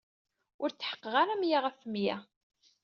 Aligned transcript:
Ur 0.63 0.69
tḥeqqeɣ 0.71 1.13
ara 1.21 1.35
meyya 1.41 1.59
ɣef 1.59 1.79
meyya. 1.91 2.17